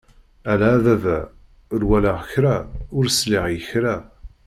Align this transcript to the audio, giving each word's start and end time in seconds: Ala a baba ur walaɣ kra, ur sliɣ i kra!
Ala 0.51 0.67
a 0.75 0.77
baba 0.85 1.17
ur 1.73 1.81
walaɣ 1.89 2.19
kra, 2.31 2.55
ur 2.97 3.05
sliɣ 3.17 3.45
i 3.57 3.59
kra! 3.69 3.95